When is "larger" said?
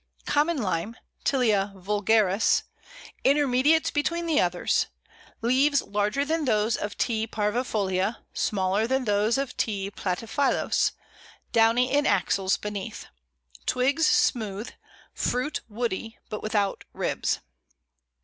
5.83-6.25